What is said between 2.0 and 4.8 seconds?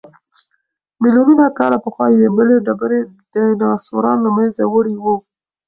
یوې بلې ډبرې ډیناسوران له منځه